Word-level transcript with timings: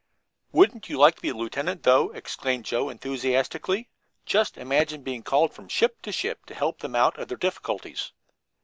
"Wouldn't 0.51 0.89
you 0.89 0.97
like 0.97 1.17
to 1.17 1.21
be 1.21 1.29
a 1.29 1.35
lieutenant, 1.35 1.83
though?" 1.83 2.09
exclaimed 2.09 2.65
Joe 2.65 2.89
enthusiastically. 2.89 3.91
"Just 4.25 4.57
imagine 4.57 5.03
being 5.03 5.21
called 5.21 5.53
from 5.53 5.67
ship 5.67 6.01
to 6.01 6.11
ship 6.11 6.43
to 6.47 6.55
help 6.55 6.79
them 6.79 6.95
out 6.95 7.19
of 7.19 7.27
their 7.27 7.37
difficulties." 7.37 8.11